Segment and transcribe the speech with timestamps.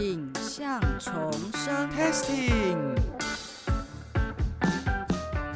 [0.00, 1.88] 影像重生。
[1.90, 2.96] Testing。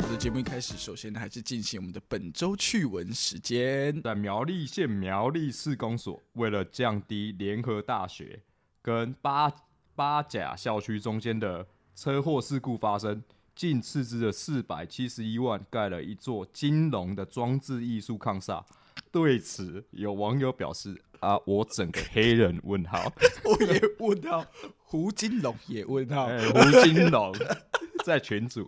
[0.01, 4.01] 我的节目一开始，首先呢还是进行我们的本周趣闻时间。
[4.03, 8.41] 在苗栗县苗栗市公所，为了降低联合大学
[8.81, 9.53] 跟八
[9.97, 11.67] 八甲校区中间的
[11.97, 13.21] 车祸事故发生，
[13.57, 18.65] 竟斥资了四百七十一万盖了一座金龙的装置艺术抗煞。
[19.11, 23.13] 对此，有网友表示：“啊，我整个黑人？”问号，
[23.45, 24.45] 我也问号，
[24.79, 26.27] 胡金龙也问号。
[26.27, 27.35] 哎，胡金龙
[28.05, 28.67] 在群组，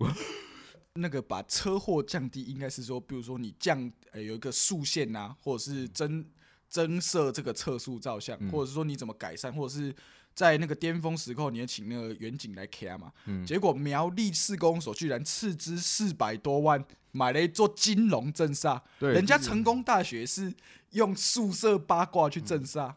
[0.94, 6.24] 那个把车祸降低，应该是说，比如说你降呃有一个速线啊，或者是增
[6.68, 9.94] 增设这个测速照相，或者是说你怎么改善，或者是
[10.34, 13.12] 在那个巅峰时刻，你也请那个远景来 care 嘛。
[13.44, 20.52] 结果苗栗市公所居然斥资四百多万买了一座金融镇煞，对人家成功大学是
[20.90, 22.94] 用宿舍八卦去镇煞。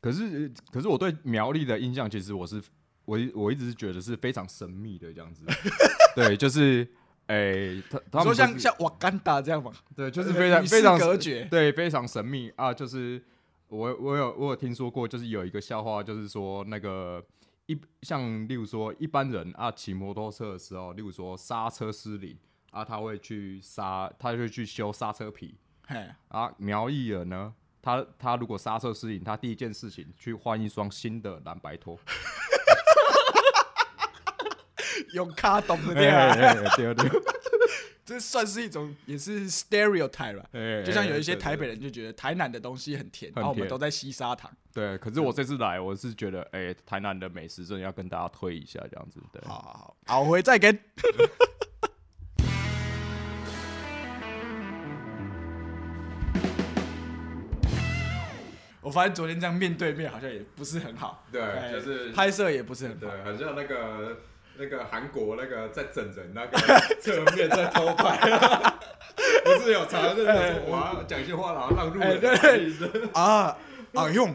[0.00, 2.62] 可是，可是我对苗栗的印象，其实我是
[3.04, 5.44] 我一我一直是觉得是非常神秘的这样子。
[6.16, 6.88] 对，就是，
[7.26, 12.72] 哎、他他们说像像瓦干达这样嘛，对，就是非常非常隔绝对，非常神秘啊。
[12.72, 13.22] 就是
[13.70, 17.24] 我我有我有听说过，就是有一个笑话，就是说那个
[17.66, 22.36] 一像例如说一般人啊骑摩托车的时候，例如说刹车失灵
[22.72, 25.56] 啊，他会去刹，他会去修刹车皮。
[25.86, 31.96] 嘿，啊，苗裔人呢，他他如果刹车失灵，他第一件事情去换一双新的蓝白拖。
[35.14, 36.16] 用卡懂的哎对啊。
[36.16, 37.08] 哎哎对对，
[38.10, 40.44] 这算是一种也是 stereotype 了。
[40.50, 44.50] 哎就像有一些台北人就觉得台南的东西很甜，然后我们都在吸砂糖。
[44.72, 49.20] 对，可是我这次来，我是觉得，哎、台南的美食真的要跟大家推一下，这样子。
[49.32, 50.76] 对，好好好，好回再跟。
[58.82, 63.00] 我发现昨天这样面对面好像也不是很好，对哎就是拍摄也不是很好。
[63.06, 64.18] 对，很像那个
[64.60, 66.58] 那个韩国那个在整人那个
[67.00, 68.18] 侧面在偷拍，
[69.44, 70.34] 不是有常常就是说
[70.66, 73.08] 我要讲一些话，然后让路哎人对。
[73.14, 73.56] 啊
[73.94, 74.34] 啊用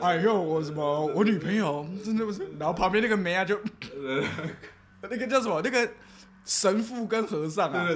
[0.00, 3.58] 哎用我什么我女朋友真的不是，然后旁边那个梅啊就
[5.02, 5.60] 那个叫什么？
[5.62, 5.88] 那个
[6.44, 7.86] 神父跟和尚啊。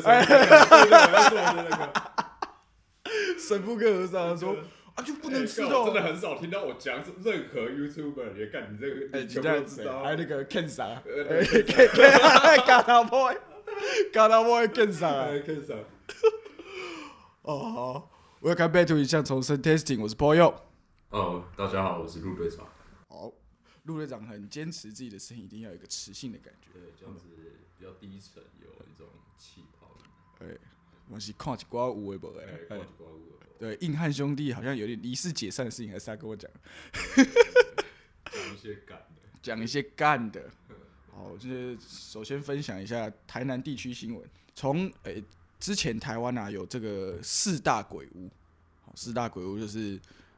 [3.38, 4.54] 神父跟和尚说
[4.94, 10.02] 啊就不能吃哎肉，我真的很少听到我讲任何 YouTuber，你看你这个，哎，你全部这样子都知道。
[10.02, 13.34] 还有那个 Ken 啥，呃哎，Ken Ken 嘎达 boy，
[14.12, 15.28] 嘎达 boy Ken 啥。
[17.42, 18.10] 哦好
[18.42, 20.54] ，Welcome back to 影像重生 Testing，我是 Paul Yo。
[21.10, 22.68] 哦，大家好，我是陆队长。
[23.08, 23.32] 好，
[23.84, 26.68] 陆队长很坚持自己的声音一定要有一个磁性的感觉。
[26.72, 27.24] 对，这样子
[27.78, 29.06] 比较低沉，有一种
[29.38, 29.88] 气泡。
[30.40, 30.46] 哎，
[31.08, 36.50] 我是看一寡有诶无哎，诶，挂哎一挂物的对，硬汉兄弟好像有点离世解散的事情，还是他跟我讲，
[38.26, 39.22] 讲一些干的。
[39.40, 40.50] 讲一些干的。
[41.12, 44.28] 好，就是首先分享一下台南地区新闻。
[44.52, 45.22] 从诶、
[45.60, 48.28] 之前台湾啊有这个四大鬼屋，
[48.84, 49.96] 好，四大鬼屋就是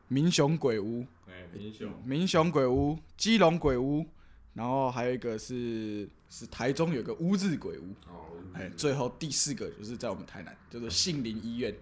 [0.09, 2.03] 民雄鬼屋、哎，民雄。
[2.05, 4.05] 民雄鬼屋、基隆鬼屋，
[4.53, 11.75] 然后还有一个是是台中有个乌日鬼屋，哦，哎、最后第四个就是在我们台南，叫做杏林医院。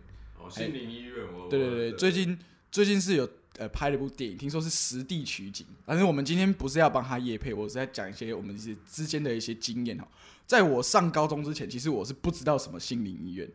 [0.43, 2.39] 哦，心灵医院，我对对对，最近
[2.71, 5.67] 最近是有呃拍了一部电影，听说是实地取景。
[5.87, 10.09] 但是我们今天不是要帮他夜配，我是在讲一些我们一些之间的一些经验哈。
[10.47, 13.49] 在我上高中之前，其实我是不知道什么心灵医院。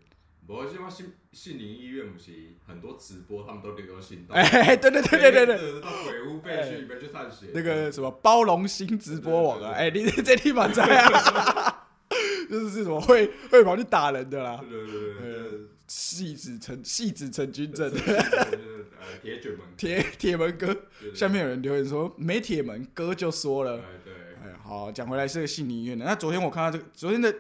[0.48, 2.32] 我希望心心灵医院不是
[2.66, 4.34] 很多直播，他们都流行到。
[4.40, 7.50] 哎，对对对对对对，对，到鬼屋废墟里面去探险。
[7.54, 11.88] 那个什么包容新直播网啊，哎，你 这地方在啊，
[12.50, 17.90] 就是是什么会会跑去打人的啦，对，对对对对戏子成戏子陈君正。
[17.96, 19.62] 对，呃，铁卷门。
[19.78, 20.76] 铁铁门哥，
[21.16, 26.06] 下面有人留言说没铁门哥就说了，哎对，哎，好，讲回来是个信宁医院的。
[26.06, 27.34] 那昨天我看到这个，昨天的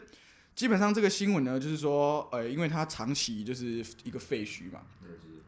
[0.55, 4.81] 基本上这个新闻呢，就是说，呃，因为它长期就是一个废墟嘛，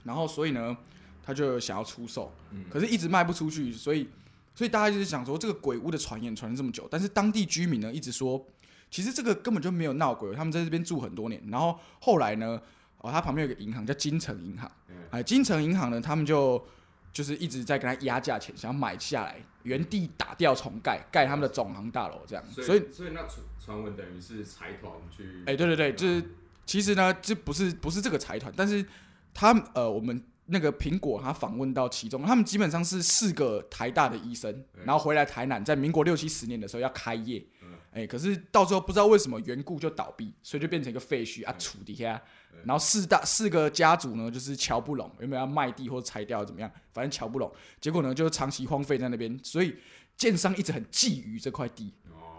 [0.03, 0.75] 然后所以呢，
[1.23, 2.65] 他就想要出售，嗯。
[2.69, 4.07] 可是一直卖不出去，所以
[4.53, 8.45] 所以大家就是想说，这个鬼屋的传言传了这么久，但是当地居民呢一直说，
[8.91, 12.61] 其实这个根本就没有闹鬼，他们在这边住很多年，然后后来呢，
[12.99, 16.63] 哦，它旁边有个银行叫金城银行，嗯哎，金城银行呢，他们就
[17.11, 25.43] 就是一直在跟他压价钱，想要买下来，原地打掉重盖，盖他们的总行大楼这样，所以所以那传传闻等于是财团去。
[25.45, 26.23] 哎、对对对，就是
[26.65, 28.85] 其实呢，这不是不是这个财团，但是
[29.33, 37.43] 他们呃，我们那个苹果他访问到其中，他们基本上是四个台大的医生，然后回来台南，在民国六七十年的时候要开业，
[37.91, 42.21] 哎、可是到最后不知道为什么缘故就倒闭，所以就变成一个废墟啊，土底下。
[42.63, 47.51] 然后四大四个家族呢，就是瞧不拢，有没有要卖地或者拆掉怎么样，反正瞧不拢。
[47.79, 49.75] 结果呢，就长期荒废在那边，所以
[50.17, 51.93] 建商一直很觊觎这块地。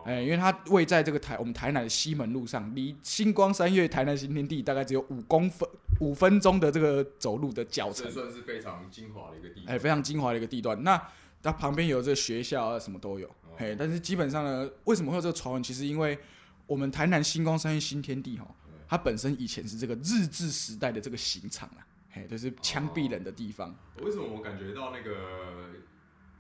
[0.05, 5.69] 哎、因为它位在这个台我们台南的西门路上，离星光三月台南新天地大概只有五公分
[6.01, 10.83] 五分钟的这个走路的脚程这，算是非常精华的一个地哎、非常精华的一个地段。
[10.83, 11.01] 那
[11.43, 13.31] 它旁边有这个学校啊，什么都有。
[13.61, 15.63] 嘿，但是基本上呢，为什么会有这个传闻？
[15.63, 16.19] 其实因为
[16.67, 18.47] 我们台南星光三月新天地哈，
[18.89, 23.77] 它本身以前是这个日治时代的这个刑场啊，嘿，就是枪毙人的地方。
[24.03, 25.75] 为什么我感觉到那个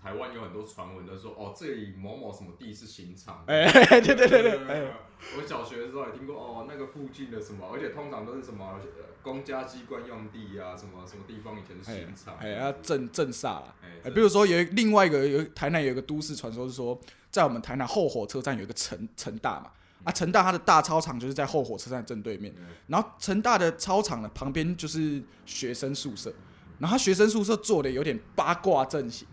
[0.03, 3.45] 台湾有很多传闻都说，哦，这里某某什么地是刑场？
[3.47, 3.71] 哎、
[4.01, 4.93] 对对对对，哎、
[5.37, 12.37] 我小学的时候也听过，哦，那个附近的什么，而且通常都是什么呃公家机关用地啊，什么什么地方以前是刑场。
[12.39, 13.75] 哎，要镇镇煞啦。
[13.83, 16.99] 哎哎，比如说有另外一个有台南有一个都市传说是说，
[17.31, 19.71] 在我们台南后火车站有一个城城大嘛，
[20.05, 22.55] 啊，成大它的大操场就是在后火车站正对面，
[22.87, 26.33] 然后成大的操场呢旁边就是学生宿舍，
[26.79, 29.29] 然后它学生宿舍做的有点八卦阵型，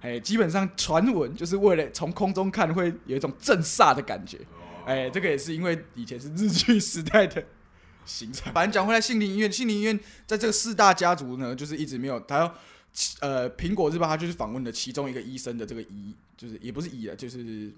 [0.00, 4.38] 哎，基本上传闻就是为了从空中看会有一种震煞的感觉，
[4.84, 7.44] 哎，这个也是因为以前是日剧时代的
[8.04, 8.52] 形成。
[8.52, 12.54] 反正讲回来，杏林医院，杏林医院在这个四大家族呢，就是一直没有，他要
[13.20, 17.72] 呃，苹果日报他就是访问了其中一个医生的这个姨，就是也不是姨了，就是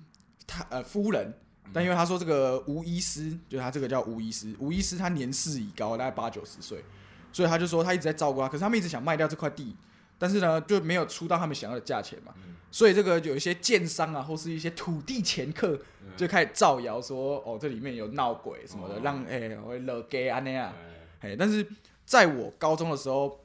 [0.47, 1.35] 他呃夫人。
[1.73, 6.85] 但因为他说这个吴医师，就是他这个叫吴医师，吴医师他年事已高，大概八九十岁，
[7.33, 9.75] 所以他就说他一直在照顾他，可是他们一直想卖掉这块地，
[10.23, 12.33] 但是呢就没有出到他们想要的价钱嘛，
[12.71, 15.77] 所以这个有一些建商啊，或是一些土地掮客
[16.17, 19.01] 就开始造谣说，哦这里面有闹鬼什么的，哦。
[19.03, 20.73] 让哎会惹 gay 啊那样。
[21.21, 21.31] 哎。
[21.31, 21.67] 哎，但是
[22.05, 23.41] 在我高中的时候，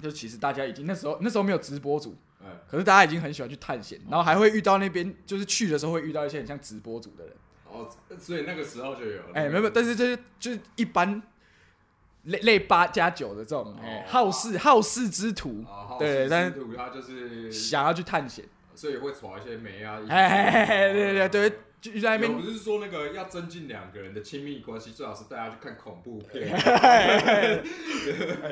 [0.00, 2.46] 就其实大家已经那时候那时候没有直播主，哎。
[2.70, 7.34] 可是大家已经很喜欢去探险，然后还会遇到那边就是去的时候会遇到一些很像直播组的人。
[7.68, 9.22] 哦，所以那个时候就有。
[9.34, 9.96] 哎，没有，没有，但是
[10.38, 11.20] 就是一般
[12.26, 18.44] 类类八加九的这种哎哦好事好事之徒，哦，对但是是他就是，想要去探险。
[18.74, 19.98] 所以会耍一些媒啊。
[20.06, 21.50] 哎哎哎哎，对对对，
[21.80, 26.52] 就就在那边我不是说那个要增进两个人的亲密关系，最好是带他去看恐怖片。
[26.52, 27.62] 哎，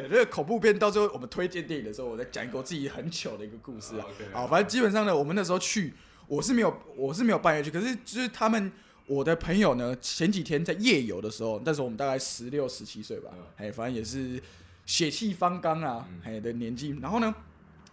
[0.09, 4.07] 这 个恐怖片到最后我们推荐电影的时候，我在讲一个我自己很糗的一个故事啊。
[4.09, 5.93] OK 好，反正基本上呢，我们那时候去，
[6.27, 8.73] 我是没有我是没有半夜去，可是就是他们
[9.07, 14.43] 我的朋友呢，前几天在夜游的时候，那时候我们大概十六十七岁吧嗯，哎、反正也是
[14.87, 16.91] 血气方刚啊，哎、的年纪。
[17.03, 17.35] 然后呢，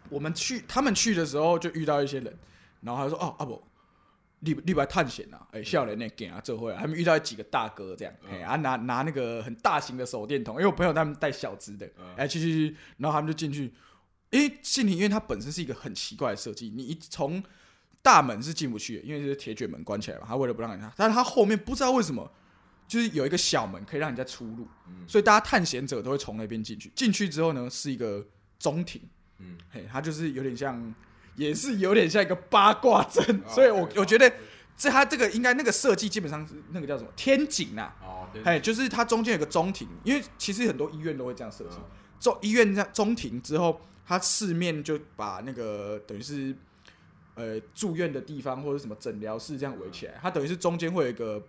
[0.10, 2.38] 我们去他们去的时候就遇到一些人，
[2.82, 3.62] 然后他说哦阿伯。
[4.44, 5.48] 你你来探险啊？
[5.52, 13.72] 哎、笑脸那给啊，这会啊，他们遇到几个大哥这样，哎、嗯啊拿拿那个很大型的手电筒，因为我朋友他们带小只的，嗯哎、去去去，然后他们就进去，
[14.32, 17.44] 因为信庭医院它本身是一个很奇怪的设计，你一从
[18.02, 22.32] 大门是进不去的，因为是铁卷门关起来嘛，他为了不让人家，但是他后面不知道为什么，
[22.88, 26.92] 就是有一个小门可以让人家出入，嗯所以大家探险者都会从那边进去。
[26.96, 28.26] 进去之后呢，是一个
[28.60, 29.02] 中庭，
[29.40, 30.94] 嗯，嘿，它就是有点像，
[31.36, 34.32] 也是有点像一个八卦阵，哦所以我我觉得
[34.76, 41.76] 这它这个应该那个设计基本上是那个叫什么天井啊，哦，对哎，就是它中间有个中庭，因为其实很多医院都会这样设计。
[41.78, 41.84] 嗯
[42.22, 46.56] 中医院这样中庭之后，它四面就把那个等于是
[47.42, 51.42] 呃住院的地方或者什么诊疗室这样围起来，它等于是中间会有一个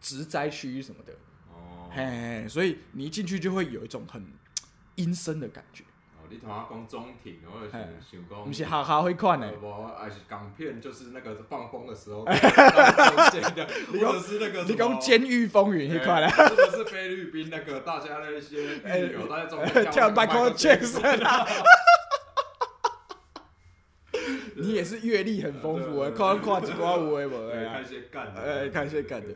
[0.00, 1.12] 植栽区什么的，
[1.52, 4.24] 哦，嘿嘿嘿，所以你一进去就会有一种很
[4.94, 5.84] 阴森的感觉，
[6.16, 9.58] 哦，你同我讲中庭，我就想嘿想讲，不是好好会看的呃。
[9.60, 21.46] 无，还是港片，就是那个放风的时候， 中间的，或者是那个你讲《监狱风云》一块的，啦，或者是菲律宾那个大家那些狱友，大家中间跳那个 Michael Jackson 啊。
[24.60, 27.72] 你也是阅历很丰富 啊，看看几瓜有诶无对，诶啊。
[27.74, 27.88] 看一。
[27.88, 29.28] 些干的，哎看一些干的。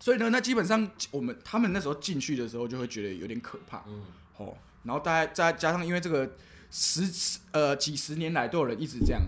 [0.00, 4.02] 所以呢，那基本上我们他们那时候进去的时候就会觉得有点可怕嗯，
[4.36, 4.56] 哦。
[4.84, 6.30] 然后大家再加上因为这个
[6.70, 7.02] 十
[7.50, 9.20] 呃几十年来都有人一直这样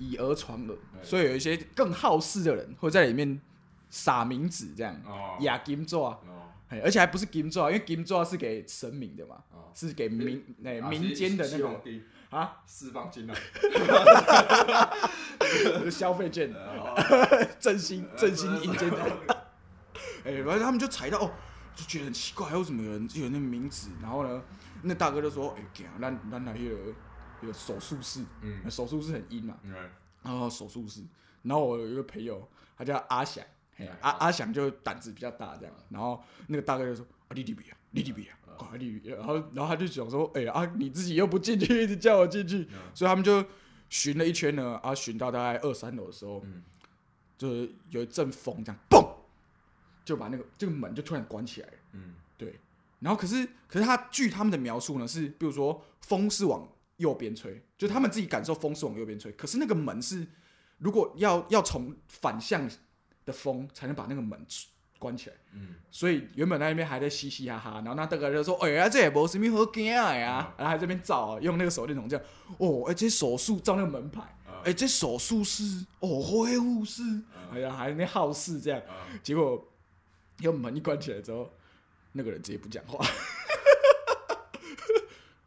[0.00, 3.40] 以讹传讹，所以有一些更好事的人会在里面
[3.88, 6.18] 撒名字这样哦，压金爪，哦，
[6.68, 9.70] 哎而且还不是金座，因为金座是给神明的嘛，哦。
[9.74, 11.80] 是给民 哎啊民间的那种
[12.30, 12.62] 啊？
[12.66, 13.34] 四方金啊，
[15.90, 17.48] 消费券，的。
[17.58, 19.02] 振兴振兴阴间的。
[20.24, 21.30] 哎、反正他们就踩到哦，
[21.74, 23.90] 就觉得很奇怪，为什么有人有那个名字？
[24.02, 24.42] 然后呢，
[24.82, 26.92] 那大哥就说：“哎、欸，咱咱来那个
[27.42, 28.68] 有手术室，嗯。
[28.68, 29.72] 手术室很阴嘛，嗯，
[30.22, 31.04] 然后手术室，
[31.42, 33.44] 然后我有一个朋友，他叫阿翔，
[33.76, 42.78] 嘿嗯阿阿翔就胆子比较大这样，然后那个大哥就说：啊，你弟比啊，你弟比啊，快你里比啊，然后然后他就想说：哎、啊，你自己又不进去，一直叫我进去，嗯。
[42.94, 43.44] 所以他们就
[43.88, 46.62] 巡了一圈呢，啊，巡到大概二三楼的时候，嗯。
[47.38, 49.06] 就是有一阵风这样嘣，
[50.06, 51.66] 就把那个这个门就突然关起来。
[51.66, 51.74] 了。
[51.92, 52.58] 嗯，对，
[53.00, 60.26] 然后可是可是他据他们的描述呢，是比如说风是往右边吹，就他们自己感受风是往右边吹，可是那个门是
[60.78, 62.66] 如果要要从反向
[63.26, 64.42] 的风才能把那个门
[64.98, 65.36] 关起来。
[65.52, 72.26] 嗯，所以原本在那边还在嘻嘻哈哈，然后那大哥就说：“哎呀，这也没什么好惊的呀。”然后还这边照啊，用那个手电筒这样，
[72.58, 74.22] 哦，哎，这手术照那个门牌，
[74.64, 77.02] 哎，这手术室，哦，恢复室，
[77.52, 78.82] 哎呀，还在那边好事这样，
[79.22, 79.66] 结果
[80.40, 81.50] 用门一关起来之后，
[82.12, 83.04] 那个人直接不讲话，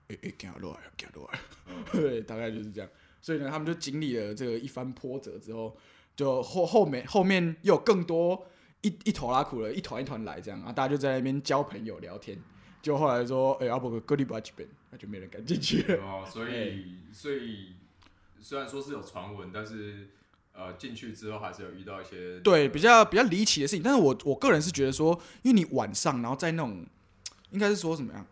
[0.07, 1.39] 哎 哎，给他落来，给他落来，
[1.91, 2.89] 对，大概就是这样。
[3.21, 5.75] 所以呢，他们就经历了这个一番波折之后，
[6.15, 8.47] 就后后面后面又有更多。
[8.81, 12.37] 一一头拉苦了，一团一团来这样啊，大家就在那边交朋友聊天。
[12.81, 16.01] 就后来说，哎，阿伯哥，隔离不这边，那就没人敢进去了。
[16.01, 17.73] 哦，所以所以
[18.39, 20.07] 虽然说是有传闻，但是
[20.53, 23.83] 呃，进去之后还是有遇到一些对比较比较离奇的事情。
[23.83, 26.85] 但是我我个人是觉得说，因为你晚上然后在那种，
[27.51, 28.25] 应该是说什么样？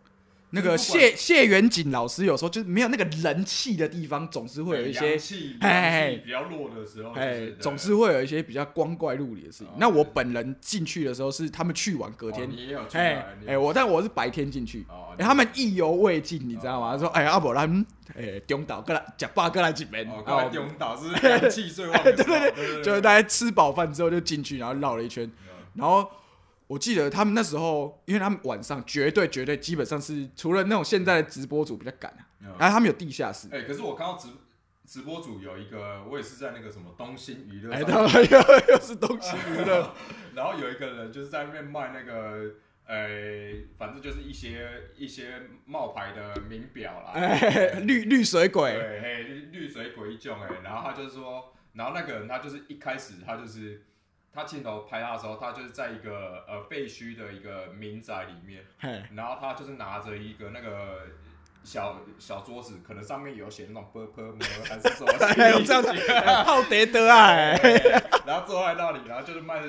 [0.50, 5.18] 那个谢谢元景老师有时候就是没有那个人气的地方，总是会有一些
[5.60, 9.68] 哎比较弱的时候，哎，总是会有一些比较光怪陆离的事情。
[9.76, 12.48] 那我本人进去的时候是他们去完隔天，
[12.92, 14.86] 哎哎，我但我是白天进去，
[15.18, 16.96] 哎，他们意犹未尽，你知道吗？
[16.96, 17.68] 说哎阿伯来，
[18.16, 25.30] 哎中岛过来，假爸过来几边，然后中岛是人气最旺， 对对对，就是大家吃饱饭之后就进去，然后绕了一圈，
[25.74, 26.10] 然后。
[26.68, 33.48] 我记得他们那时候，因为他们晚上绝对绝对基本上是除了那种现在的直播主比较赶啊，然后他们有地下室。
[33.50, 34.28] 哎，可是我看到直
[34.84, 39.94] 直播组有一个，我也是在那个什么东兴娱乐，哎，又又是东兴娱乐，
[40.36, 42.52] 然后有一个人就是在那边卖那个，
[42.84, 42.98] 呃，
[43.78, 47.14] 反正就是一些一些冒牌的名表啦，
[47.80, 53.84] 绿绿水鬼，对，绿绿水鬼一种哎，然后他就是说，然后那个人他就是一开始他就是。
[54.32, 58.64] 他镜头拍他的时候，他就是在一个呃废墟的一个民宅里面，
[59.14, 61.06] 然后他就是拿着一个那个
[61.64, 65.12] 小小桌子，可能上面有写那种 “purple” 还是什么，
[65.50, 65.92] 有这样子
[66.44, 67.52] 泡得得啊，
[68.26, 69.60] 然后坐在那里，然后就是卖，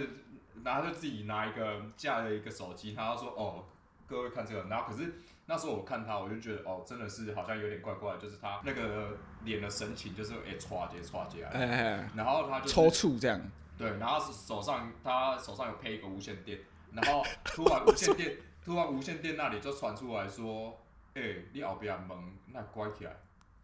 [0.63, 3.65] 然后就自己拿一个架了一个手机，他说：“哦，
[4.07, 5.13] 各位看这个。”然后可是
[5.45, 13.41] 那时候我看他，我就觉得哦，真的是好像有点怪怪，就是他那个脸的神情就是哎歘接歘接哎，然后他就抽搐这样。
[13.79, 16.59] 对，然后是手上，他手上有配一个无线电，
[16.91, 20.77] 然后突然无线电， 突然无线电那里就传出来说，
[21.13, 21.21] 哎，
[21.53, 22.17] 你后边门
[22.47, 23.15] 那关起来，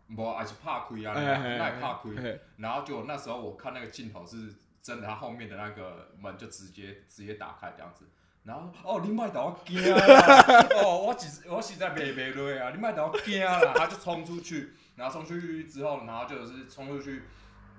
[0.07, 8.05] 无还是怕开啊，那也怕开，然后就那时候我看那个镜头是真的，他后面的那个门就直接直接打开这样子，
[8.45, 9.99] 然后哦，你卖到我惊啊，
[10.81, 17.23] 哦，我实我实在袂袂落啊，你卖到我惊啦，他就冲出去，然后冲出去之后，然后就是冲出去。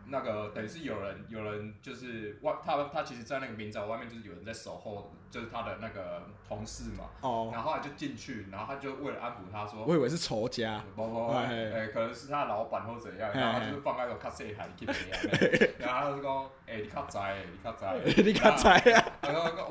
[0.08, 7.04] 那个等于是有人，有人就是外他他其实，在那个民宅外面就是有人在守候，就是他的那个同事嘛。
[7.20, 7.50] 哦。
[7.52, 9.84] 然后后来就进去，然后他就为了安抚他说。
[9.84, 10.82] 我以为是仇家。
[10.94, 14.86] 不不，哎，可能是他老板或怎样，然后他就是放那个卡西海去
[15.78, 18.00] 然后他就讲，哎，你卡在，你卡在。
[18.22, 19.12] 你卡在啊！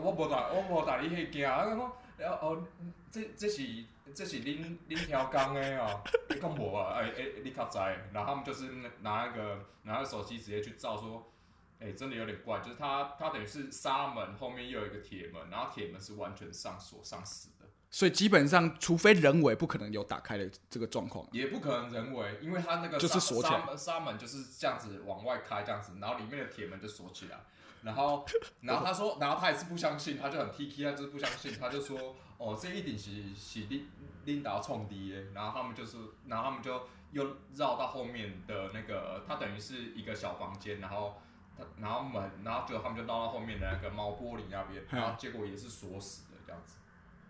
[0.01, 1.45] 我无带，我无带你去惊。
[1.47, 2.63] 他讲，哦，
[3.11, 3.85] 这这是。
[4.13, 6.93] 这是恁恁条工的哦， 你讲无啊？
[6.93, 7.79] 哎哎，你较知，
[8.13, 8.69] 然后他们就是
[9.01, 11.31] 拿那个拿个手机直接去照，说，
[11.79, 27.39] 哎，真的有点怪，就是他他等于是纱门后面又有一个铁门，然后铁门是完全上锁上死的，所以基本上除非人为，不可能有打开的这个状况，也不可能人为，因为他那个就是锁起来，纱门就是这样子往外开这样子，然后里面的铁门就锁起来。
[27.85, 28.25] 然后，
[28.61, 33.85] 然后他说，然后他也是不相信，他就很 T K，他就是不相信，他就说，哦，这一定是是领
[34.25, 37.23] 领导冲的，然后他们就是，然后他们就又
[37.53, 41.21] 绕到后面的那个，他等于是一个小房间，然后
[41.55, 46.77] 他，然后门，然后就他们就绕到后面的那个猫玻璃那边，然后结果也是锁死的这样子，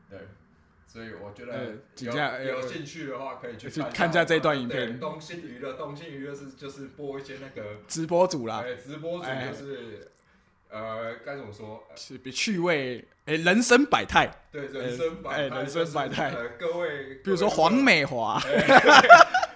[0.10, 0.20] 对，
[0.88, 4.98] 所以我觉得有有兴趣的话可以去看一下这段影片。
[5.02, 10.12] 东兴娱乐，东兴娱乐是就是播一些那个直播主啦，对，直播主就是。
[10.70, 11.84] 呃，该怎么说？
[11.96, 14.30] 是比趣味，哎，人生百态。
[14.52, 16.34] 对，人生百，哎，人生百态。
[16.60, 18.42] 各位，比如说黄美华。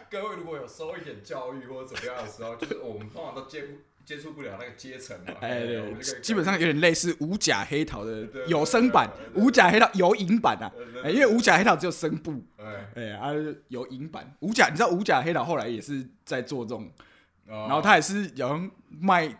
[0.09, 3.63] 各位如果有受 一点教育或者怎么样的时候，就是我们通常都接
[4.05, 5.33] 接触不了那个阶层嘛。
[5.41, 10.71] 哎，对，基本上有点类似五甲黑桃的有声版，五甲黑桃有影版啊。
[11.09, 12.41] 因为五甲黑桃只有声部。
[12.57, 13.29] 哎，哎，啊，
[13.67, 14.33] 有影版。
[14.39, 16.89] 五甲，你知道五甲黑桃后来也是在做这种，
[17.45, 19.37] 然后他也是有人卖。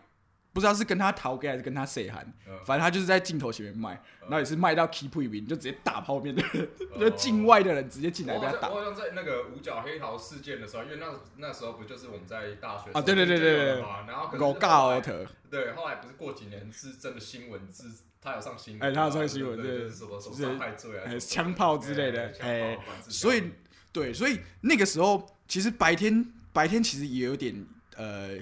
[0.52, 2.58] 不知道是跟他逃给还是跟他 say 寒，嗯。
[2.64, 3.90] 反正他就是在镜头前面卖，
[4.22, 8.68] 然后也是卖到 keep 一名，就直接打泡面的人，就哦境外的人直接进来被他打。
[8.68, 17.84] 我好像在那个五角黑桃事件的时候，因为那那时候不就是我们在大学啊对对对对对然后可是奥特，对，后来不是过几年是真的新闻，是
[18.20, 22.78] 他有上新闻，哎他有上新闻对，什么什么是伤害罪啊，哎枪炮之类的哎
[23.08, 23.50] 所以
[23.92, 27.66] 对，所以那个时候其实白天白天其实也有点
[27.96, 28.36] 呃，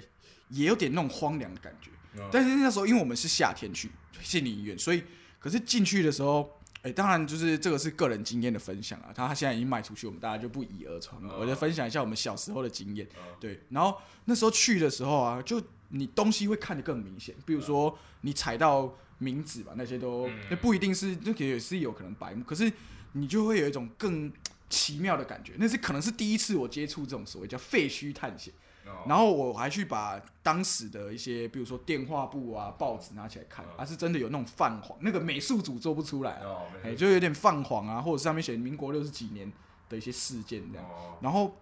[0.48, 1.90] 也有点那种荒凉的感觉。
[2.18, 3.90] 嗯但是那时候因为我们是夏天去
[4.22, 5.02] 心理医院，所以
[5.38, 6.50] 可是进去的时候，
[6.82, 9.10] 哎、当然就是这个是个人经验的分享啊。
[9.14, 11.28] 他他现在已经卖出去，我们大家就不以讹传讹。
[11.28, 13.06] 嗯我就分享一下我们小时候的经验。
[13.16, 22.70] 嗯对，然后那时候去的时候啊，就你东西会看得更明显，比如说你踩到名字吧，那些都嗯那不一定是，那个也是有可能白目，可是
[23.12, 24.32] 你就会有一种更
[24.68, 25.54] 奇妙的感觉。
[25.58, 28.52] 那是可能是第一次我接触这种所谓叫废墟探险。
[28.88, 29.04] 哦。
[29.06, 36.40] 然后我还去把当时的一些，比如说电话簿啊、报纸拿起来看，嗯还、是真的有那种泛黄，那个美术组做不出来
[36.82, 39.52] 哎、就有点泛黄啊，或者上面写民国六十几年
[39.88, 40.86] 的一些事件这样。
[40.88, 41.16] 哦。
[41.20, 41.54] 然后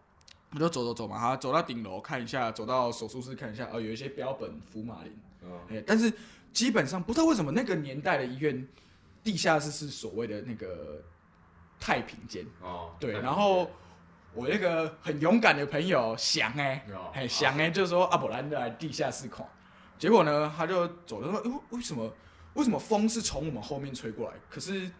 [0.52, 6.12] 我就走走走嘛，哈，走到顶楼看一下，走到手术室看一下，哦，有一些标本福马林，嗯哎、但是
[6.52, 8.66] 基本上不知道为什么那个年代的医院
[9.22, 11.02] 地下室是所谓的那个
[11.78, 13.68] 太平间，哦，对，然后
[14.36, 19.44] 我那个很勇敢的朋友翔哎、哦嘿，想哎，就是说啊，不然来地下室看。
[19.98, 22.14] 结果呢，他就走了说，诶为什么
[22.52, 24.36] 为什么风是从我们后面吹过来？
[24.50, 24.90] 可是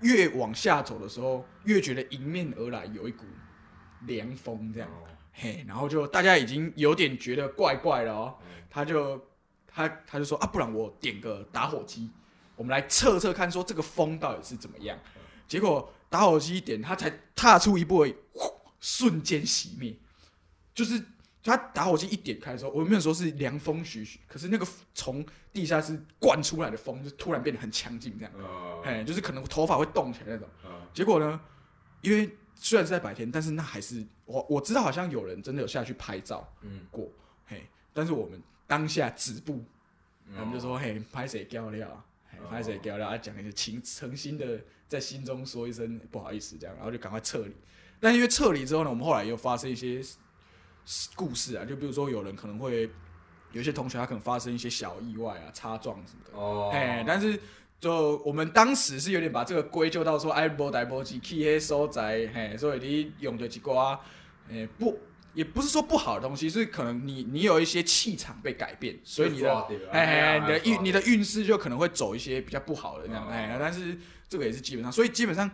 [0.00, 3.24] 越往下走的时候，越觉得迎面而来有一股
[4.06, 4.88] 凉风，这样。
[4.88, 8.38] 哦嘿，然后就大家已经有点觉得怪怪了哦。
[8.42, 9.20] 嗯他就
[9.66, 12.08] 他他就说啊，不然我点个打火机，
[12.54, 14.96] 我们来测测看，说这个风到底是怎么样。
[15.48, 19.94] 结果打火机一点，他才踏出一步而已，呼瞬间熄灭。
[20.74, 21.02] 就是
[21.42, 30.48] 他打火机一点开的时候，我没有说是凉风徐徐，可是那个从地下室灌出来的风，就突然变得很强劲，这样，呃哎，就是可能头发会动起来那种。
[30.64, 31.40] 呃结果呢，
[32.00, 37.10] 因为虽然是在白天，但是那还是我我知道好像有人真的有下去拍照嗯，过，
[37.46, 39.64] 嘿，但是我们当下止步，
[40.26, 42.04] 嗯我们就说嘿，拍谁掉料啊，
[42.50, 47.54] 拍谁掉料啊，讲一些情诚心的在心中说一声不好意思这样，然后就赶快撤离。
[48.00, 50.00] 但因为撤离之后呢，我们后来又发生一些
[51.14, 52.90] 故事啊，就比如说有人可能会
[53.52, 57.38] 有一些同学他可能发生一些小意外啊、擦撞什么的，哦，哎，但是
[57.78, 63.98] 就我们当时是有点把这个归咎到说，哎，波代无志去迄所在，嘿，所以你用的一寡，
[64.48, 64.98] 诶，不，
[65.34, 73.30] 也不是说不好的东西，是可能你你有一些气场被改变，所以你的，哎哎，你的运你的运势就可能会走一些比较不好的那样，哦。
[73.30, 73.98] 哎，但是
[74.28, 75.50] 这个也是基本上，所以基本上。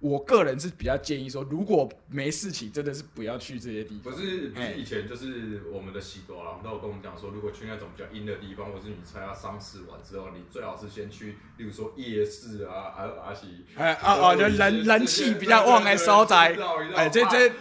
[0.00, 4.12] 我个人是比较建议说，如果没事情，真的是不要去这些地方。
[4.12, 16.56] 不是不哎是以前就是我们的喜多郎，都有跟我们讲说，如果去那种比较阴的地方，或是你参加丧事完之后，你最好是先去，例如说夜市啊，啊啊是，哎啊哦，就人人气比较旺的所在，
[16.94, 17.52] 哎，这这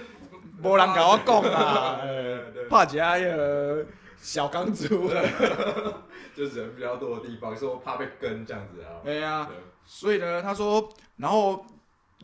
[0.64, 3.86] 无人跟我讲啊，呃怕一下迄个
[4.18, 5.10] 小钢珠。
[6.36, 9.00] 就是人比较多的地方，说怕被跟这样子啊。
[9.06, 9.48] 对呀，
[9.86, 11.66] 所以呢，他说，然后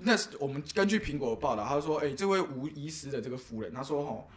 [0.03, 4.27] 那是我们根据苹果的报道，他说，哎、这位无遗失的这个夫人，他说，吼，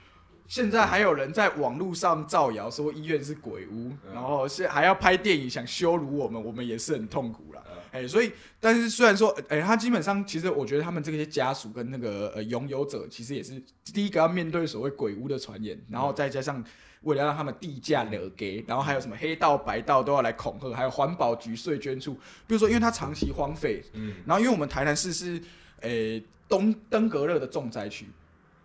[0.47, 7.63] 现在还有人在网络上造谣说医院是鬼屋，嗯然后现还要拍电影想羞辱我们，我们也是很痛苦啦。
[7.67, 16.63] 嗯哎、所以，但是虽然说，哎、他基本上，其实我觉得他们这些家属跟那个呃拥有者，其实也是第一个要面对所谓鬼屋的传言，然后再加上
[17.05, 22.15] 为了让他们地价惹给，然后还有什么黑道白道都要来恐吓，还有环保局税捐处，
[22.47, 25.41] 比如说因为它长期荒废，嗯，然后因为我们台南市是
[25.81, 28.07] 诶、东登革热的重灾区，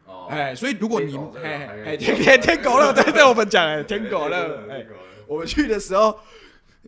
[0.06, 4.86] 哦，哎、所以如果你天狗热嘿还有嘿天天天狗热， 对对，我们讲哎天狗热，哎、
[5.28, 6.18] 我们去的时候，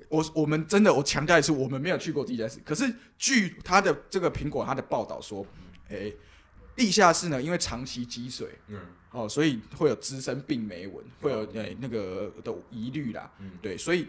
[0.08, 2.60] 我我们真的我强调一次，我们没有去过地下室。
[2.64, 5.46] 可是据他的这个苹果他的报道说，
[5.90, 6.14] 诶、
[6.82, 8.80] 地下室呢，因为长期积水，嗯
[9.12, 13.32] 哦，所以会有滋生病媒蚊，会有诶、那个的疑虑啦。
[13.38, 14.08] 嗯，对，所以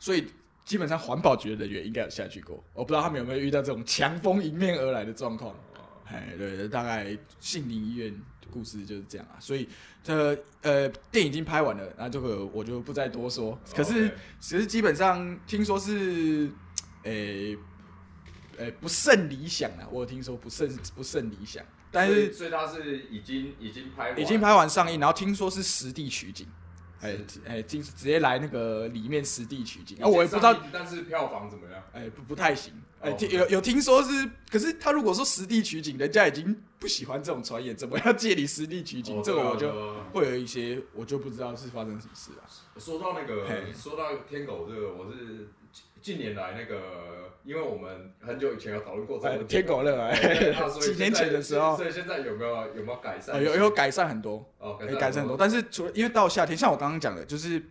[0.00, 0.26] 所以
[0.64, 5.52] 基本上环保局的人员应该有下去过，我不知道他们有没有遇到这种强风迎面而来的状况。
[5.52, 5.56] 哦
[6.06, 9.38] 哎，对，大概杏林医院的故事就是这样啊。
[9.38, 9.68] 所以
[10.02, 13.56] 这呃电影已经拍完了，那这个我就不再多说。
[13.72, 16.50] 可是其实基本上听说是，诶、
[18.60, 26.46] 诶、不甚理想啊，我有听说不甚不甚理想，但是所以他是已经已经拍完已经拍完上映，然后听说是实地取景，
[27.00, 31.82] 哎哎，直直接来那个里面实地取景啊，我也不知道，但是票房怎么样？
[31.92, 32.74] 哎，不不太行。
[33.00, 39.16] 哎，哦听有有听说是，可是他如果说实地取景，人家已经不喜欢这种传言，怎么要借你实地取景？
[39.16, 39.72] 哦这个我就
[40.12, 42.44] 会有一些，我就不知道是发生什么事啊。
[42.78, 45.48] 说到那个嘿，说到天狗这个，我是
[46.02, 53.34] 近近年来那个，因为我们很久以前有讨论过这个天狗乐啊对啊所以几年前的时候所以现在有没有有没有改善？
[53.34, 55.36] 呃有有改善很多，哦，哎改善很多。
[55.36, 57.62] 但是除了因为到夏天，像我刚刚讲的，就是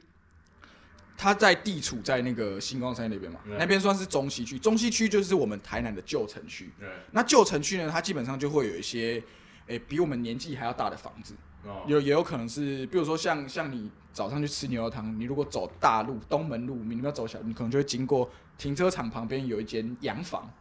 [1.17, 4.57] 它在地处在那个星光山那边嘛，嗯那边算是中西区。
[4.57, 6.69] 中西区就是我们台南的旧城区。
[6.79, 9.21] 对，那旧城区呢，它基本上就会有一些，
[9.67, 11.33] 诶、比我们年纪还要大的房子，
[11.69, 20.51] 哦，有也有可能是，比如说像像你早上去吃牛肉汤，你如果走大路东门路，你们要走小，你可能就会经过停车场旁边有一间洋房，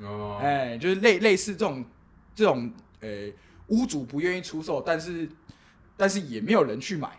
[0.00, 1.84] 哦，哎、就是类类似这种
[2.34, 2.70] 这种，
[3.00, 3.34] 诶、
[3.68, 5.28] 屋主不愿意出售，但是
[5.96, 7.18] 但是也没有人去买，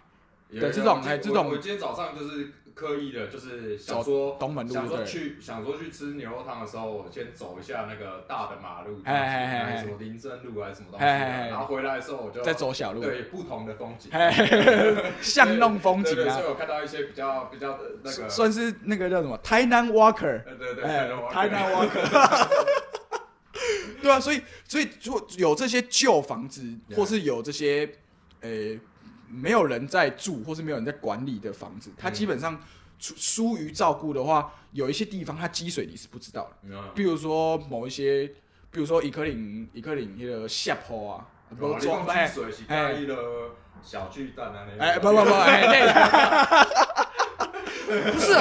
[0.49, 16.35] 有对这种哎这种我今天早上就是刻意的，就是想走说东门路想说对去想说去吃牛肉汤的时候，我先走一下那个大的马路，哎什么林森路还是什么东西然后回来的时候我就再走小路，对不同的风景，嘿 巷弄风景啊。
[16.35, 20.43] 所以，我看到一些比较比较的那个，算是那个叫什么台南 Walker。
[20.43, 20.83] 对对对，
[21.31, 22.47] 台南 Walker，
[24.03, 26.61] 对啊，所以所以如果有这些旧房子
[26.95, 27.89] 或是有这些
[28.41, 28.49] 呃
[29.29, 32.13] 没有人在住，或是没有人在管理的房子，它嗯。
[32.13, 32.59] 基本上
[32.99, 36.91] 疏疏于照顾的话，有一些地方它积水你是不知道的，嗯。
[36.95, 38.27] 比如说某一些，
[38.71, 47.06] 比如说一颗岭一颗岭那个下坡啊，不哦你装讲积水是哎介意了小巨蛋啊那个，哎，不不不，哎，那
[47.87, 48.33] 不是，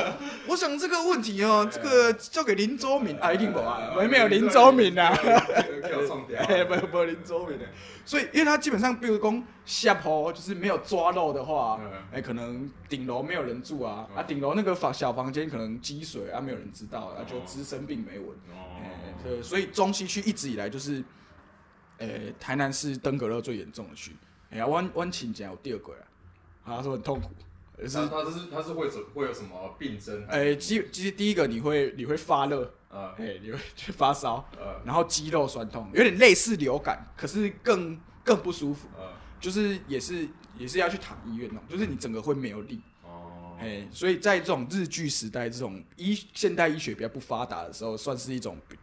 [0.49, 5.15] 我想这个问题哦，这个交给林周敏啊，一定不啊，没没有林周敏啊，
[6.37, 7.65] 哎，不不林周敏的，
[8.05, 14.17] 所以因为他基本上，比如说下坡就是没有抓漏的话嗯，哎，可能顶楼没有人住啊，嗯。
[14.17, 21.03] 啊，顶楼那个房小房间可能积水啊，没有人知道，啊，就哦滋生病没闻，哎，哦，对，所以中西区一直以来就是，
[21.99, 22.09] 呃，
[22.41, 24.13] 台南市登革热最严重的区，
[24.51, 25.93] 哎呀，湾湾请讲有第二个
[26.65, 27.46] 啊，他，说很痛苦，呃
[27.85, 30.25] 是他他是它是会怎会有什么病症？
[30.29, 48.77] 哎，基其实第一个你会你会发热，呃哎，你会去发烧，呃然后肌肉酸痛，有点类似流感，可是更更不舒服，呃就是也是也是要去躺医院那种，就是你整个会没有力，哦，哎，所以在这种日据时代，这种医现代医学比较不发达的时候，算是一种比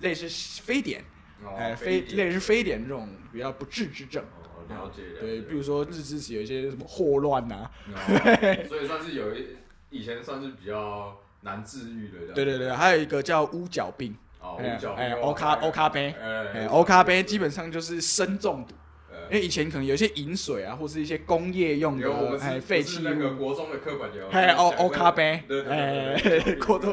[0.00, 0.28] 类似
[0.62, 1.04] 非典，
[1.44, 4.22] 哦哎，非类似非典这种比较不治之症。
[4.22, 5.20] 哦，了解了解。
[5.20, 7.96] 对，比如说日治时有一些什么霍乱呐、哦
[8.68, 9.46] 所以算是有一
[9.90, 12.32] 以前算是比较难治愈的。
[12.34, 18.74] 对对对，还有一个叫乌角病，哦，哎五角哎，欧卡欧卡杯，哎哎，欧卡杯基本上就是砷中毒，
[19.10, 26.90] 因呃，为以前可能有一些饮水啊，或是一些工业用的哎是废弃不是那个物，国中的课本有，哎， 欧讲过欧咖啡哎过多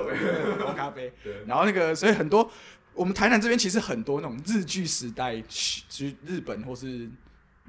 [0.66, 2.50] 欧咖啡，对，然后那个所以很多
[2.94, 7.10] 我们台南这边其实很多那种日剧时代去去日本或是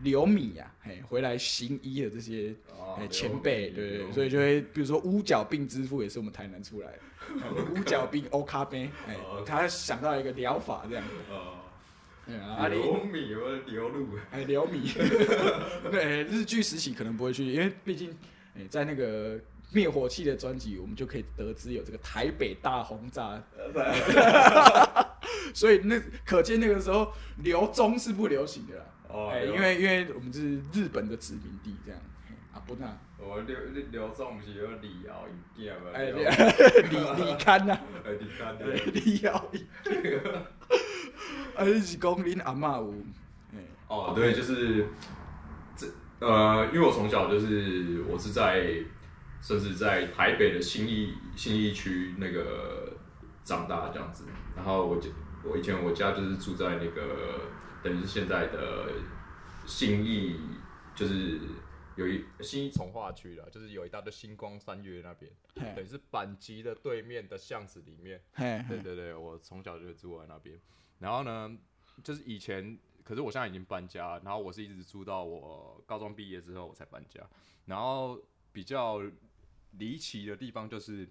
[0.03, 6.99] 留米呀、啊，哎，回来行医的这些哦哎，前辈，对对对，所以以就会比如说乌角病之父也是我们台南出来的，
[7.43, 11.37] 哎乌角病欧咖啡，哎哦，他想到一个疗法这样，呃，
[12.29, 14.91] 哎呀啊你流米或者流露，哎留米，
[15.91, 18.17] 对日剧时期可能不会去，因为毕竟
[18.57, 19.39] 哎在那个
[19.73, 23.41] 灭火器的专辑，我们就可以得知有这个台北大轰炸，
[25.55, 27.13] 所以那可见那个时候
[27.45, 32.87] 留中是不流行的啦，哦哎，因为因为我们是日本的殖民地这样，哎啊不那。
[33.23, 33.55] 我刘
[33.91, 35.91] 刘总不是有李敖影片吗？
[35.93, 36.25] 哎，流李
[37.25, 38.93] 李刊呐， 哎，你看对，对。
[38.93, 39.37] 李敖，
[41.55, 42.95] 啊，你是讲恁阿嬷有，
[43.53, 44.87] 哎，哦，对，就是
[45.77, 45.87] 这
[46.21, 48.83] 呃，因为我从小就是我是在
[49.43, 52.95] 甚至在台北的新义新义区那个
[53.45, 54.25] 长大这样子，
[54.57, 55.11] 然后我家
[55.45, 57.51] 我以前我家就是住在那个
[57.83, 58.93] 等于是现在的
[59.67, 60.37] 信义，
[60.95, 61.41] 就是
[61.97, 65.33] 有一新义从化区了，就是有一大堆星光三月那边，
[65.75, 68.23] 等于是板级的对面的巷子里面。
[68.33, 70.61] 嘿，对对对，我从小就住在那边。
[70.99, 71.57] 然后呢，
[72.05, 77.21] 就是以前，可是我现在已经搬家，然后我是一直住到我高中毕业之后我才搬家。
[77.65, 78.21] 然后
[78.53, 79.01] 比较
[79.73, 81.09] 离奇的地方就是，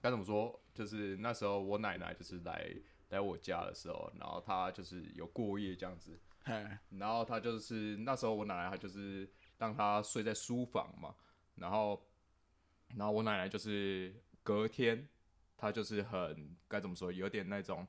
[0.00, 0.58] 该怎么说？
[0.72, 2.68] 就是那时候我奶奶就是来
[3.10, 6.18] 来我家的时候，然后他就是有过夜这样子。
[6.44, 6.52] 嘿，
[6.98, 11.14] 然后他就是那时候我奶奶她就是让他睡在书房嘛，
[11.54, 12.06] 然后
[12.96, 15.08] 然后我奶奶就是隔天
[15.56, 17.86] 她就是很该怎么说，有点那种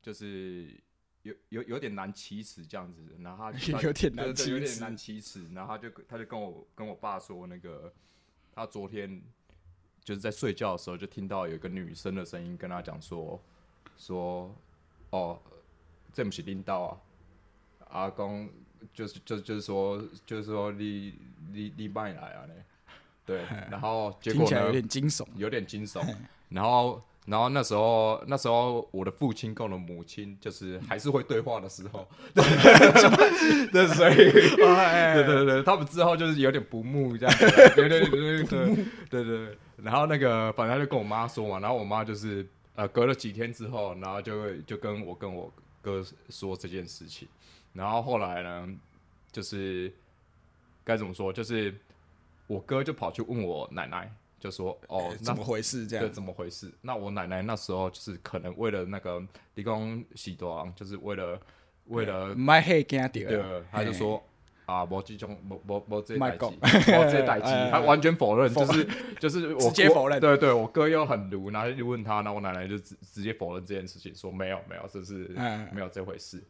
[0.00, 0.82] 就是
[1.22, 7.92] 有有有点难启齿这样子，然后他他 有点难启齿难启齿，然后他就他就跟我跟我爸说，那个
[8.50, 9.22] 他昨天
[10.02, 13.38] 就是在睡觉的时候就听到有一个女生的声音跟他讲说
[14.00, 14.54] 说
[15.10, 15.38] 哦，
[16.12, 16.96] 这不是领导啊，
[17.90, 18.48] 阿公
[18.94, 21.14] 就是就就是说就是说你
[21.52, 22.54] 你你卖来啊呢，
[23.26, 25.26] 对，然后结果呢有点惊悚。
[25.36, 26.02] 有点惊悚。
[26.48, 37.36] 然后，然后那时候，那时候我的父亲跟我的母亲就是还是会对话的时候， 对，所以，对对对，他们之后就是有点不睦这样。
[37.36, 39.58] 子，对对对对对对对。
[39.76, 42.44] 然后那个，反正他就跟我妈说嘛，然后我妈就是
[42.80, 47.28] 呃，隔了几天之后，然后就会就跟我跟我哥说这件事情。
[47.74, 48.68] 然后后来呢，
[49.30, 49.92] 就是
[50.82, 51.74] 该怎么说，就是
[52.46, 55.86] 我哥就跑去问我奶奶，就说哦， 那怎么回事？
[55.86, 56.72] 这对，样怎么回事？
[56.80, 59.22] 那我奶奶那时候就是可能为了那个
[59.56, 61.38] 理工喜多昂，就是为了
[61.88, 64.22] 为了卖黑惊对掉，，他就说
[64.70, 76.42] 啊，无这种无无无这代志，无这代志， 哎他完全否认，就是就是我我直接否认对对，我哥又很鲁，然后就问他，然后我奶奶就直直接否认这件事情，说没有没有，这是嗯没有这回事。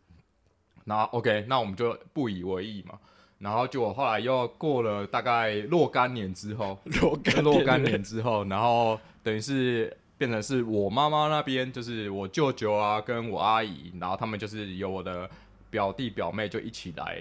[0.84, 2.98] 然后 OK，那我们就不以为意嘛。
[3.38, 15.28] 然后就我后来又过了大概若干年之后，若干若干年之后，然后等于是变成是我妈妈那边，就是我舅舅啊，跟我阿姨，然后他们就是有我的
[15.70, 17.18] 表弟表妹就一起来，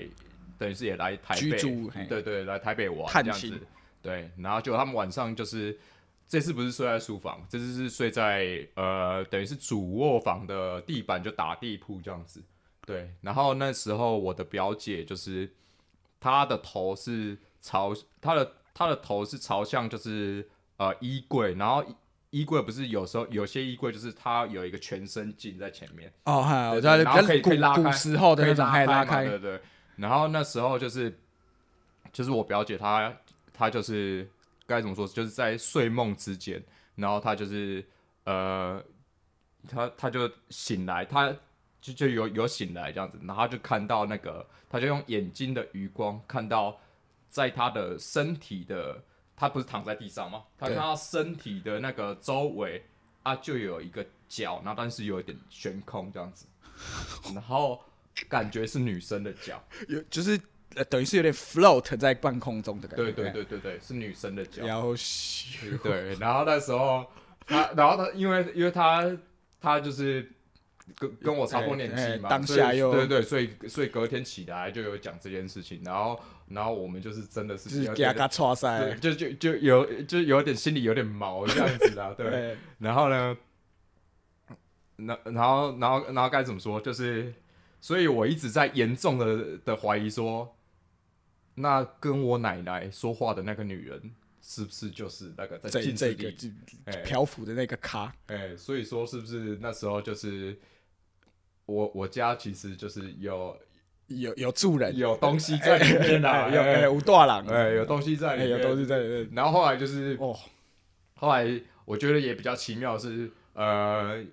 [0.59, 2.05] 等于是也来台北居住嘿。
[2.07, 3.67] 对对，来台北玩探亲这样子，
[4.01, 5.79] 对，然后就他们晚上就是
[6.27, 12.43] 这次不是睡在书房，这次是睡在呃，等于是主卧房的地板就打地铺这样子，
[12.85, 15.51] 对，然后那时候我的表姐就是
[16.19, 29.59] 她的头是朝她的她的头是朝向就是呃衣柜，然后衣衣柜不是有时候有些衣柜就是它有一个全身镜在前面，哦，嗨，我对知道，对然后可以可以拉开古时候的那种，可以拉开，对对。
[29.99, 31.19] 然后那时候就是
[32.13, 33.13] 就是我表姐她
[33.53, 34.29] 她就是
[34.65, 36.63] 该怎么说，就是在睡梦之间，
[36.95, 37.85] 然后她就是
[38.23, 38.83] 呃，
[39.67, 41.35] 她她就醒来，她
[41.81, 46.79] 就就有有醒来这样子，然后就看到那个，她就用眼睛的余光看到
[47.29, 49.03] 在她的身体的，
[49.35, 50.43] 她不是躺在地上吗？
[50.57, 52.85] 她看到身体的那个周围
[53.23, 56.45] 啊，就有一个脚，然后但是有一点悬空这样子，
[57.35, 57.81] 然后
[58.27, 60.39] 感觉是女生的脚，有就是
[60.75, 63.03] 呃等于是有点 float 在半空中的感觉。
[63.03, 64.93] 对对对对对，是女生的脚，然后
[65.83, 67.05] 对，然后那时候
[67.45, 69.09] 他，然后他因为因为他
[69.61, 70.29] 他就是
[70.97, 83.37] 跟跟我差不多年纪嘛，当下又对对，所以所以隔天起来就有讲这件事情，然后然后我们就是真的是有点就是给他嘎戳，塞，就就就有就有点心里有点毛这样子啊， 对，对，然后呢，
[84.97, 86.81] 那然后然后然后该怎么说？
[86.81, 87.33] 就是，
[87.81, 90.55] 所以我一直在严重的的怀疑说，
[91.55, 94.11] 那跟我奶奶说话的那个女人，
[94.41, 96.53] 是不是就是那个在这镜子里？
[97.03, 100.57] 漂浮的那个咖，哎、所以说是不是那时候就是
[101.65, 103.57] 我我家其实就是有
[104.07, 106.73] 有有住人，有东西在里面啦，哎有哎。
[106.81, 110.37] 哎五大郎，哎有东西在里哎面，有东西在里面，然后后来就是哦，
[111.15, 114.23] 后来我觉得也比较奇妙是，呃，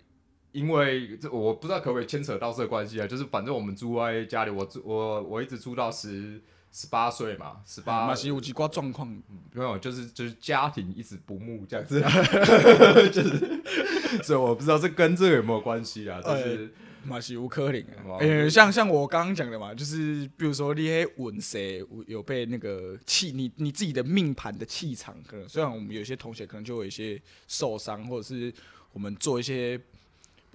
[0.57, 6.40] 因为这我不知道可不可以牵扯到这个关系啊，就是反正我们住在家里，我住我我一直住到十
[6.73, 9.07] 十八岁嘛，十八马西有几挂状况，
[9.53, 12.01] 没有，就是就是家庭一直不睦这样子，
[13.12, 16.73] 就是，所以我不知道这跟这个有没有关系啊，就是。
[17.09, 17.87] 马西乌科林
[18.19, 28.53] 呃，像像我刚刚讲的嘛，就是比如说你些稳谁有被那个气，你你自己的命盘的气场，可能虽然我们有些同学可能就有一些受伤，或者是
[28.92, 29.81] 我们做一些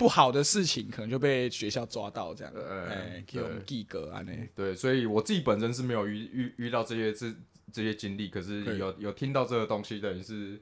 [0.02, 7.32] 不好的事情，可能就被学校抓到这样，呃哎，给我们记格啊那，对，所以我自己本身是没有遇遇遇到这些这
[7.72, 10.60] 这些经历，可是有有听到这个东西，等于是，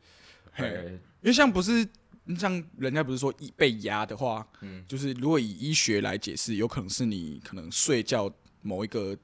[0.51, 0.65] 嘿。
[0.65, 0.83] 哎。
[1.21, 1.87] 因为像不是
[2.37, 4.83] 像人家不是说一被压的话，嗯。
[4.89, 8.29] 就是如果以医学来解释，有可能是你可能睡觉
[8.61, 9.17] 某一个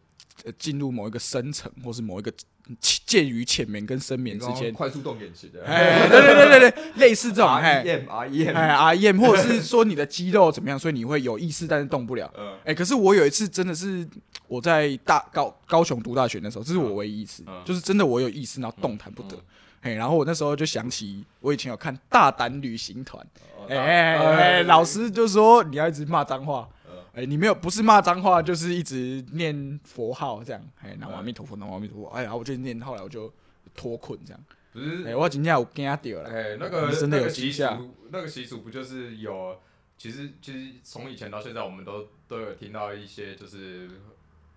[0.45, 2.34] 呃进入某一个深层，或是某一个
[2.80, 12.32] 介于浅眠跟深眠之间，快速动眼期的，哎，对对对对对，类似这种，R 哎 E M R E 哎 E M，或者是说你的肌肉怎么样，所以你会有意识，但是动不了。
[12.38, 12.54] 嗯。
[12.65, 14.08] 哎、可是我有一次真的是
[14.47, 17.62] 我在大高高雄读大学那时候，这是我唯一一次，嗯。
[17.63, 19.36] 就是真的我有意识，然后动弹不得。
[19.36, 19.41] 嗯
[19.86, 23.23] 哎、然后我那时候就想起我以前有看《大胆旅行团》，
[23.69, 26.67] 哎哎，老师就说你要一直骂脏话，
[27.15, 33.34] 嗯哎、你没有不是骂脏话，就是一直念佛号这样，哎，南无阿弥陀佛，南无阿弥陀佛，哎，然后我就念，后来我就
[33.73, 37.63] 脱困这样，哎、不是，我今天有惊到了，哎，那个真的有那个习俗
[38.12, 39.58] 那个习俗不就是有
[39.97, 43.89] 其实其实从以前到现在，我们都都有听到一些就是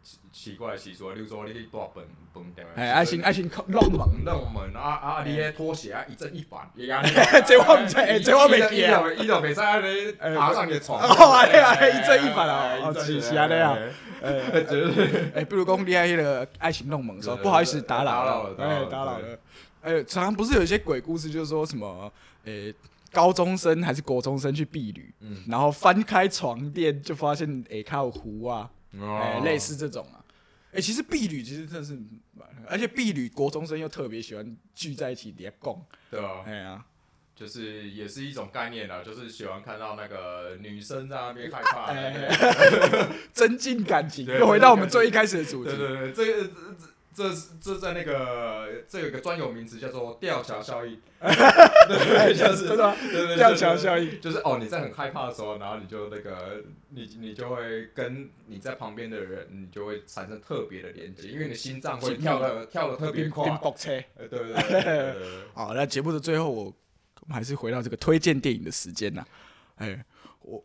[0.02, 5.24] 奇奇怪的习俗，例如说你去大饭饭店，哎，爱心爱心弄门，弄门啊啊！
[5.24, 6.70] 你的拖鞋啊一正一反，
[7.44, 13.76] 这我唔知，哎，这我袂记啊，伊就袂使安尼爬上个床，哦，哎呀，一正一反啊，哦，是是安尼啊，
[14.22, 14.40] 哎，
[15.34, 19.38] 哎，比如讲你爱迄个爱情弄门，说不好意思打扰了，哎，打扰了，
[19.82, 22.12] 哎，常常不是有一些鬼故事，就是说什么，
[22.44, 22.74] 诶。
[23.10, 28.68] 高中生还是国中生去避旅，嗯，然后翻开床垫就发现哎，靠湖啊，
[29.00, 30.24] 哎，类似这种啊，
[30.72, 31.98] 哎，其实婢女其实真的是，
[32.66, 36.84] 而且婢女国中生又特别喜欢聚在一起叠供，对啊，哎呀，
[37.34, 41.92] 就是也是一种概念啦，就是喜欢看到那个女生在那边害怕，
[43.32, 46.52] 增进感情，又回到我们最一开始的主题，对对对，这个这。
[46.78, 52.76] 这这这在那个这有个专有名词叫做吊桥效应， 对，就是
[53.36, 63.44] 吊桥效应，就是哦你在很害怕的时候，然后你就那个你你就会跟你在旁边的人，你就会产生特别的连接，因为你心脏会跳的跳的特别快，
[63.76, 65.16] 车，对对对。
[65.54, 69.24] 好，那节目的最后，我我们还是回到这个推荐电影的时间呐。
[69.74, 70.04] 哎，
[70.42, 70.64] 我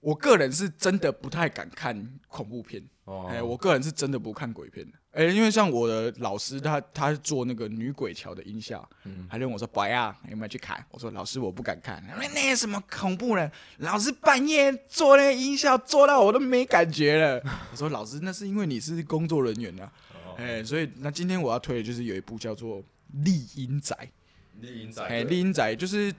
[0.00, 2.82] 我个人是真的不太敢看恐怖片，
[3.28, 4.98] 哎，我个人是真的不看鬼片的。
[5.14, 8.86] 哎，因为像我的老师，他他是做那个女鬼桥的音效，
[9.30, 12.02] 他就问我说：“白啊，有没有去看？”我说：“老师，我不敢看，
[12.34, 13.50] 那什么恐怖呢？
[13.78, 19.92] 老师半夜做那个音效，做到我都没感觉了。”我说：“老师，那是因为你是工作人员啊。”
[20.36, 22.78] 哎，所以那今天我要推的就是有一部叫做
[23.24, 23.96] 《丽音仔》，
[24.60, 26.12] 丽音仔，哎，丽音仔就是。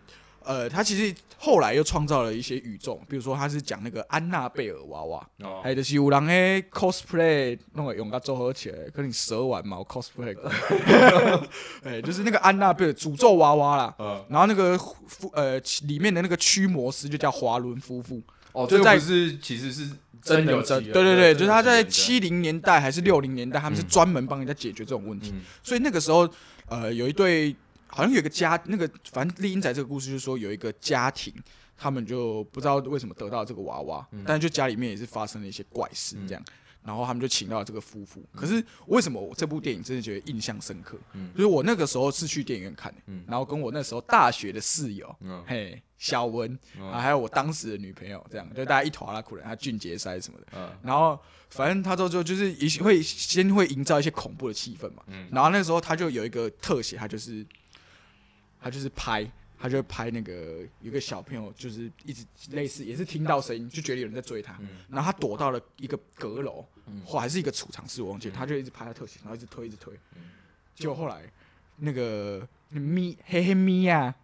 [0.47, 1.11] 呃，他其实
[1.45, 5.29] 后来又创造了一些宇宙，比如说他是讲那个安娜贝尔娃娃，
[5.61, 10.35] 还有就是有人诶 cosplay 弄个用个组合起来，跟你蛇丸嘛 cosplay，
[11.85, 13.95] 哎，就是那个安娜贝尔诅咒娃娃啦，
[14.27, 18.19] 然后那个夫呃里面的那个驱魔师就叫华伦夫妇，
[18.51, 19.87] 哦，就在是其实是
[20.23, 25.31] 真的真，对对对，就是他在七零年代还是六零年代，他们是专门帮人家解决这种问题，
[25.61, 26.27] 所以那个时候
[26.69, 27.55] 呃有一对。
[27.95, 31.33] 好像有个家，那个反正丽英仔这个故事就是说有一个家庭，
[31.77, 36.43] 他们就不知道为什么得到这个娃娃，但是就家里面也是发生了一些怪事这样，
[36.83, 38.21] 然后他们就请到了这个夫妇。
[38.35, 40.97] 可是为什么我这部电影真的觉得印象深刻？
[41.33, 45.15] 就是我那个时候是去电影院看的，然后跟我那时候大学的室友，
[45.47, 51.17] 嘿，小文啊，还有我当时的女朋友，这样就大家一团拉苦人，他俊杰塞什么的，然后
[51.49, 57.45] 反正他都就就是一会先会营造一些恐怖的气氛嘛，然后那时候他就有一个特写，他就是。
[58.65, 59.23] 他就是拍，
[59.59, 66.65] 他就拍那个有个小朋友，就是一直类似也是听到声音，就觉得有人在追他，然后他躲到了一个阁楼，
[67.05, 69.93] 或还是一个储藏室，我忘记，他就一直拍他特写，然后一直推，一直推，
[70.73, 71.21] 结果后来
[71.75, 74.15] 那个咪黑黑咪呀，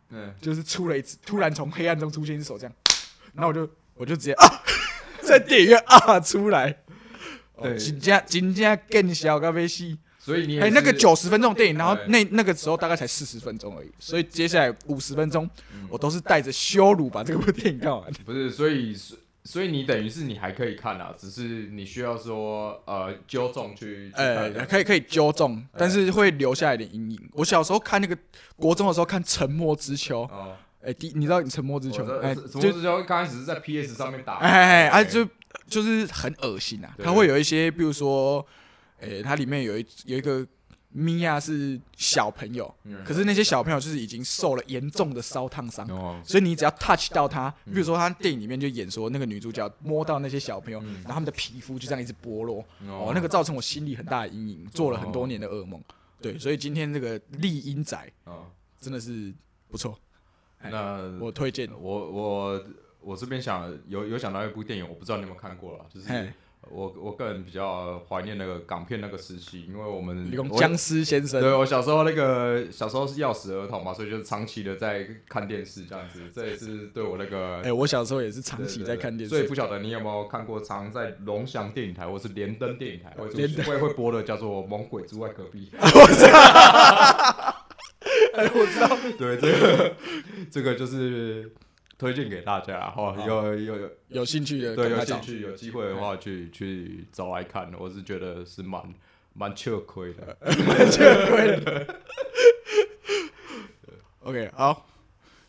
[0.42, 2.76] 就是出了一只，突然从黑暗中出现一只手，这样，
[3.36, 4.64] 然后我就我就直接啊，
[5.22, 6.20] 在电影院啊！
[6.20, 6.76] 出来，
[7.62, 10.00] 对，真正真正更小个被戏。
[10.24, 15.50] 所以你哎，那个九十分钟电影，然后那那个时候大概才四十分钟而已，所以接下来五十分钟，
[15.90, 18.04] 我都是带着羞辱把这部电影看完。
[18.24, 18.96] 不是，所以
[19.44, 24.12] 所以你等于是你还可以看啊，只是你需要说呃纠正去。
[24.14, 27.20] 呃，可以可以纠正，但是会留下一点阴影。
[27.34, 28.16] 我小时候看那个
[28.56, 32.06] 国中的时候看《沉默之秋》，哦，哎，第你知道《沉默之球》？
[32.20, 35.28] 哎，《沉默之球》刚开始是在 PS 上面打，哎哎哎，就
[35.68, 38.46] 就是很恶心啊，它会有一些，比如说。
[39.02, 40.48] 诶，它里面有一有一个
[40.94, 42.74] 米娅是小朋友，
[43.06, 45.88] 可是那些小朋友就是已经受了严重的烧烫伤，
[46.24, 55.82] 所以你只要 touch 到他，比如说他电影里面就演说那个女主角摸到那些小朋友，然后他们的皮肤就这样一直剥落，哦，那个造成我心里很大的阴影，做了很多年的噩梦。
[56.22, 57.98] 对，所以今天这个丽英仔
[58.80, 59.34] 真的是
[59.70, 59.98] 不错。
[60.62, 62.64] 那我推荐，我我
[63.00, 66.34] 我这边想有有想到一部电影，我不知道你有没有看过了，就是。
[66.70, 83.28] 我我个人比较怀念那个港片那个时期，因为我们僵尸先生，对我小时候那个小时候是钥匙儿童嘛，所以就是长期的在看电视这样子，这也是对我那个哎，我小时候也是长期在看电视，所以不晓得你有没有看过常在龙翔电影台或是连登电影台会
[83.64, 85.72] 会会播的叫做《猛鬼之外隔壁》，
[88.34, 89.96] 哎，我知道，对这个
[90.52, 91.52] 这个就是。
[92.02, 98.82] 推荐给大家哈，有有有有兴趣的，对，有兴趣有机会的话去去找来看，我是觉得是蛮
[99.34, 102.00] 蛮吃亏的， 蛮吃亏的。
[104.22, 104.88] OK，好，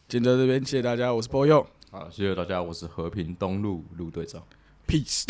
[0.07, 4.47] 今天到这边，谢谢大家，我是波佑，好，谢谢大家，我是和平东路陆队长
[4.87, 5.25] ，Peace。